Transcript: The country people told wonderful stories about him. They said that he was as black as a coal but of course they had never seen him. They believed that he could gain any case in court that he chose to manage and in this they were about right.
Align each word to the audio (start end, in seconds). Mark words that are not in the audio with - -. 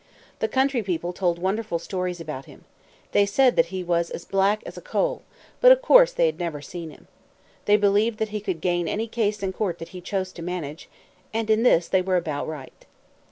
The 0.39 0.47
country 0.47 0.81
people 0.81 1.13
told 1.13 1.37
wonderful 1.37 1.77
stories 1.77 2.19
about 2.19 2.45
him. 2.45 2.65
They 3.11 3.27
said 3.27 3.55
that 3.55 3.67
he 3.67 3.83
was 3.83 4.09
as 4.09 4.25
black 4.25 4.63
as 4.65 4.75
a 4.75 4.81
coal 4.81 5.21
but 5.59 5.71
of 5.71 5.83
course 5.83 6.11
they 6.11 6.25
had 6.25 6.39
never 6.39 6.59
seen 6.59 6.89
him. 6.89 7.07
They 7.65 7.77
believed 7.77 8.17
that 8.17 8.29
he 8.29 8.41
could 8.41 8.61
gain 8.61 8.87
any 8.87 9.05
case 9.07 9.43
in 9.43 9.53
court 9.53 9.77
that 9.77 9.89
he 9.89 10.01
chose 10.01 10.31
to 10.31 10.41
manage 10.41 10.89
and 11.35 11.51
in 11.51 11.61
this 11.61 11.87
they 11.87 12.01
were 12.01 12.17
about 12.17 12.47
right. 12.47 12.87